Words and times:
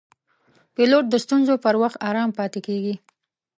پیلوټ 0.75 1.05
د 1.09 1.15
ستونزو 1.23 1.53
پر 1.65 1.75
وخت 1.81 1.97
آرام 2.09 2.29
پاتې 2.37 2.59
کېږي. 2.67 2.95